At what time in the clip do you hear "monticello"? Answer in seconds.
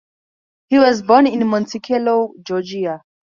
1.47-2.33